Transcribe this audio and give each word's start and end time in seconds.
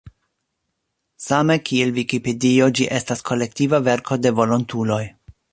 Same 1.25 1.57
kiel 1.71 1.93
Vikipedio, 1.99 2.71
ĝi 2.79 2.89
estas 3.01 3.23
kolektiva 3.31 3.85
verko 3.91 4.21
de 4.27 4.37
volontuloj. 4.41 5.03